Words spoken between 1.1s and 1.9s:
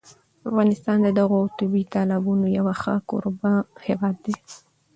دغو طبیعي